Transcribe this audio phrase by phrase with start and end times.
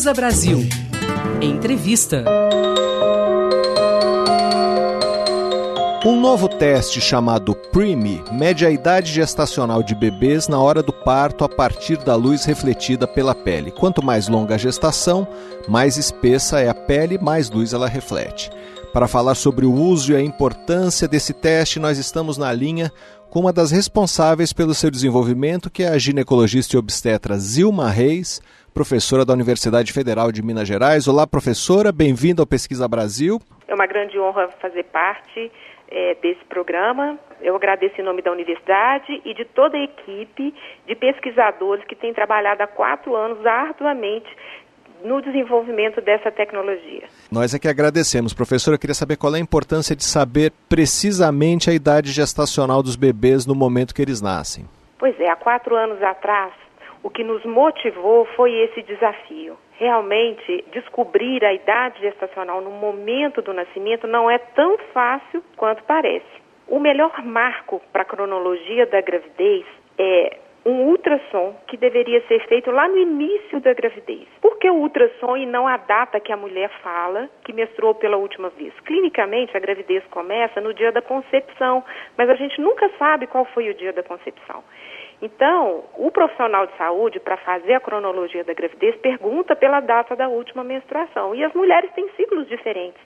[0.00, 0.58] Pesquisa Brasil.
[1.42, 2.24] Entrevista.
[6.06, 11.44] Um novo teste chamado PRIME mede a idade gestacional de bebês na hora do parto
[11.44, 13.70] a partir da luz refletida pela pele.
[13.70, 15.28] Quanto mais longa a gestação,
[15.68, 18.50] mais espessa é a pele, mais luz ela reflete.
[18.94, 22.90] Para falar sobre o uso e a importância desse teste, nós estamos na linha
[23.30, 28.40] com uma das responsáveis pelo seu desenvolvimento, que é a ginecologista e obstetra Zilma Reis,
[28.74, 31.06] professora da Universidade Federal de Minas Gerais.
[31.06, 33.38] Olá, professora, bem-vinda ao Pesquisa Brasil.
[33.68, 35.50] É uma grande honra fazer parte
[35.88, 37.16] é, desse programa.
[37.40, 40.52] Eu agradeço em nome da universidade e de toda a equipe
[40.88, 44.28] de pesquisadores que têm trabalhado há quatro anos arduamente
[45.04, 47.04] no desenvolvimento dessa tecnologia.
[47.30, 48.34] Nós é que agradecemos.
[48.34, 52.96] Professora, eu queria saber qual é a importância de saber precisamente a idade gestacional dos
[52.96, 54.64] bebês no momento que eles nascem.
[54.98, 56.52] Pois é, há quatro anos atrás,
[57.02, 63.54] o que nos motivou foi esse desafio realmente descobrir a idade gestacional no momento do
[63.54, 66.26] nascimento não é tão fácil quanto parece.
[66.68, 69.64] O melhor marco para a cronologia da gravidez
[69.98, 74.28] é um ultrassom que deveria ser feito lá no início da gravidez.
[74.40, 78.16] Por que o ultrassom e não a data que a mulher fala que menstruou pela
[78.16, 78.72] última vez?
[78.80, 81.82] Clinicamente, a gravidez começa no dia da concepção,
[82.16, 84.62] mas a gente nunca sabe qual foi o dia da concepção.
[85.22, 90.28] Então, o profissional de saúde, para fazer a cronologia da gravidez, pergunta pela data da
[90.28, 91.34] última menstruação.
[91.34, 93.00] E as mulheres têm ciclos diferentes.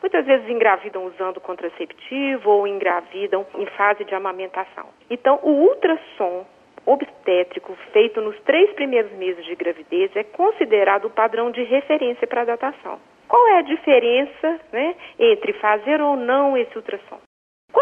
[0.00, 4.86] Muitas vezes engravidam usando contraceptivo ou engravidam em fase de amamentação.
[5.10, 6.46] Então, o ultrassom
[6.88, 12.42] obstétrico feito nos três primeiros meses de gravidez é considerado o padrão de referência para
[12.42, 12.98] a datação.
[13.28, 17.27] Qual é a diferença né, entre fazer ou não esse ultrassom?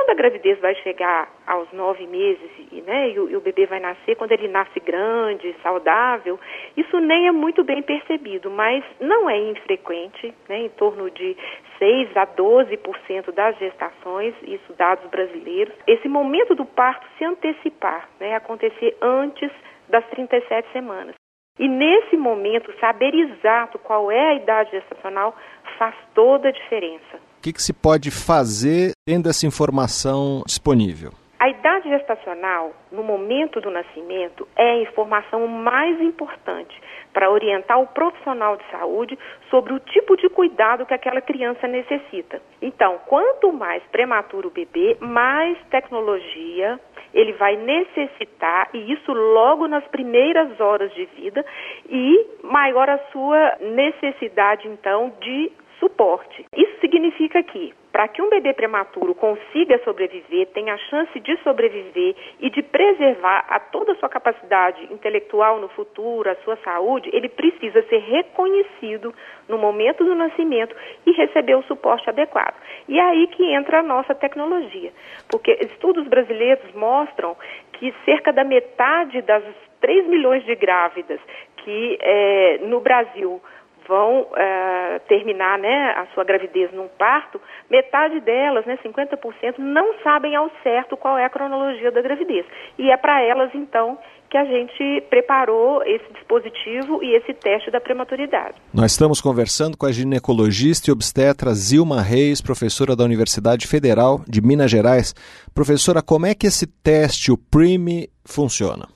[0.07, 2.49] Quando a gravidez vai chegar aos nove meses
[2.87, 6.39] né, e, o, e o bebê vai nascer, quando ele nasce grande, saudável,
[6.77, 11.37] isso nem é muito bem percebido, mas não é infrequente, né, em torno de
[11.81, 18.37] 6 a 12% das gestações, isso dados brasileiros, esse momento do parto se antecipar, né,
[18.37, 19.51] acontecer antes
[19.89, 21.17] das 37 semanas.
[21.59, 25.35] E nesse momento, saber exato qual é a idade gestacional
[25.77, 31.13] faz toda a diferença que, que se pode fazer tendo essa informação disponível?
[31.39, 36.75] A idade gestacional, no momento do nascimento, é a informação mais importante
[37.13, 39.17] para orientar o profissional de saúde
[39.49, 42.43] sobre o tipo de cuidado que aquela criança necessita.
[42.61, 46.81] Então, quanto mais prematuro o bebê, mais tecnologia
[47.15, 51.45] ele vai necessitar, e isso logo nas primeiras horas de vida,
[51.89, 56.45] e maior a sua necessidade, então, de suporte.
[56.57, 56.66] Isso
[56.97, 62.49] significa que, para que um bebê prematuro consiga sobreviver, tenha a chance de sobreviver e
[62.49, 67.83] de preservar a toda a sua capacidade intelectual no futuro, a sua saúde, ele precisa
[67.83, 69.15] ser reconhecido
[69.47, 70.75] no momento do nascimento
[71.05, 72.55] e receber o suporte adequado.
[72.89, 74.91] E é aí que entra a nossa tecnologia,
[75.29, 77.37] porque estudos brasileiros mostram
[77.75, 79.45] que cerca da metade das
[79.83, 81.21] 3 milhões de grávidas
[81.59, 83.43] que é, no Brasil
[83.87, 90.35] vão uh, terminar né, a sua gravidez num parto, metade delas, né, 50%, não sabem
[90.37, 92.45] ao certo qual é a cronologia da gravidez.
[92.79, 93.99] E é para elas, então,
[94.31, 98.57] que a gente preparou esse dispositivo e esse teste da prematuridade.
[98.73, 104.41] Nós estamos conversando com a ginecologista e obstetra Zilma Reis, professora da Universidade Federal de
[104.41, 105.15] Minas Gerais.
[105.55, 108.96] Professora, como é que esse teste, o PRIME, funciona?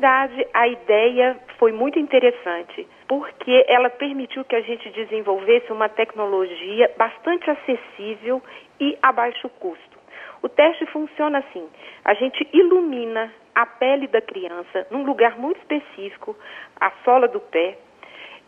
[0.00, 6.90] Verdade, a ideia foi muito interessante, porque ela permitiu que a gente desenvolvesse uma tecnologia
[6.96, 8.42] bastante acessível
[8.80, 9.98] e a baixo custo.
[10.40, 11.68] O teste funciona assim:
[12.02, 16.34] a gente ilumina a pele da criança num lugar muito específico,
[16.80, 17.76] a sola do pé,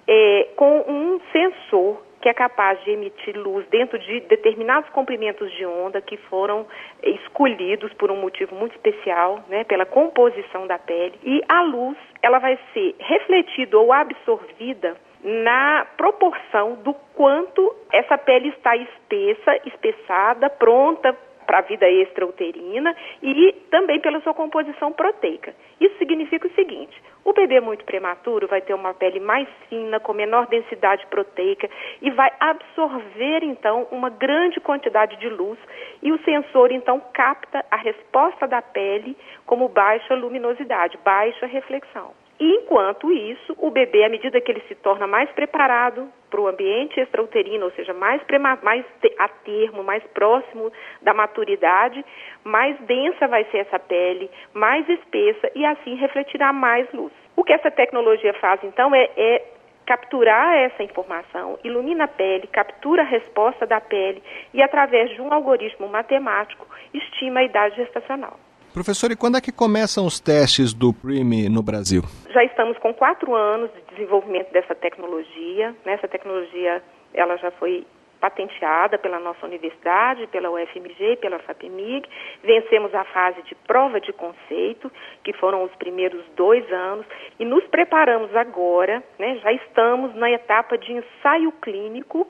[0.08, 5.66] é, com um sensor que é capaz de emitir luz dentro de determinados comprimentos de
[5.66, 6.64] onda que foram
[7.02, 11.18] escolhidos por um motivo muito especial, né, pela composição da pele.
[11.24, 18.48] E a luz, ela vai ser refletida ou absorvida na proporção do quanto essa pele
[18.50, 21.16] está espessa, espessada, pronta
[21.52, 25.54] para a vida extrauterina e também pela sua composição proteica.
[25.78, 30.14] Isso significa o seguinte: o bebê muito prematuro vai ter uma pele mais fina, com
[30.14, 31.68] menor densidade proteica
[32.00, 35.58] e vai absorver então uma grande quantidade de luz
[36.02, 39.14] e o sensor então capta a resposta da pele
[39.44, 42.21] como baixa luminosidade, baixa reflexão.
[42.40, 46.48] E enquanto isso, o bebê, à medida que ele se torna mais preparado para o
[46.48, 48.20] ambiente extrauterino, ou seja, mais,
[48.62, 48.84] mais
[49.18, 52.04] a termo, mais próximo da maturidade,
[52.42, 57.12] mais densa vai ser essa pele, mais espessa e assim refletirá mais luz.
[57.36, 59.44] O que essa tecnologia faz, então, é, é
[59.86, 64.22] capturar essa informação, ilumina a pele, captura a resposta da pele
[64.54, 68.38] e, através de um algoritmo matemático, estima a idade gestacional.
[68.72, 72.02] Professor, e quando é que começam os testes do PRIME no Brasil?
[72.30, 75.74] Já estamos com quatro anos de desenvolvimento dessa tecnologia.
[75.84, 76.82] Essa tecnologia
[77.12, 77.86] ela já foi
[78.18, 82.08] patenteada pela nossa universidade, pela UFMG, pela FAPEMIG.
[82.42, 84.90] Vencemos a fase de prova de conceito,
[85.22, 87.04] que foram os primeiros dois anos,
[87.38, 92.26] e nos preparamos agora, né, já estamos na etapa de ensaio clínico,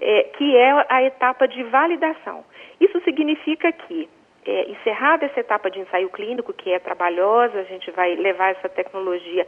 [0.00, 2.42] é, que é a etapa de validação.
[2.80, 4.08] Isso significa que
[4.48, 8.68] é, encerrada essa etapa de ensaio clínico, que é trabalhosa, a gente vai levar essa
[8.68, 9.46] tecnologia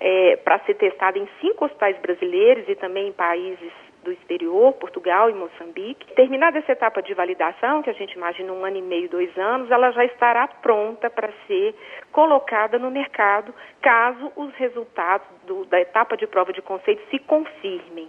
[0.00, 3.70] é, para ser testada em cinco hospitais brasileiros e também em países
[4.02, 6.14] do exterior, Portugal e Moçambique.
[6.14, 9.70] Terminada essa etapa de validação, que a gente imagina um ano e meio, dois anos,
[9.70, 11.74] ela já estará pronta para ser
[12.10, 18.08] colocada no mercado, caso os resultados do, da etapa de prova de conceito se confirmem.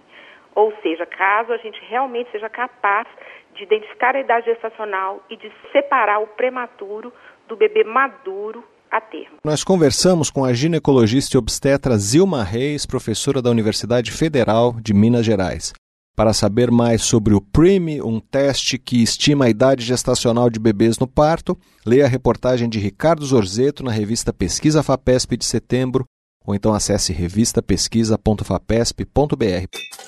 [0.56, 3.08] Ou seja, caso a gente realmente seja capaz
[3.56, 7.14] de identificar a idade gestacional e de separar o prematuro
[7.48, 9.38] do bebê maduro a termo.
[9.44, 15.26] Nós conversamos com a ginecologista e obstetra Zilma Reis, professora da Universidade Federal de Minas
[15.26, 15.74] Gerais.
[16.16, 21.00] Para saber mais sobre o PRIME, um teste que estima a idade gestacional de bebês
[21.00, 26.04] no parto, leia a reportagem de Ricardo Zorzeto na revista Pesquisa FAPESP de setembro,
[26.46, 30.01] ou então acesse revistapesquisa.fapesp.br.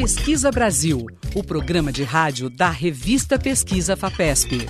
[0.00, 4.66] Pesquisa Brasil, o programa de rádio da revista Pesquisa FAPESP.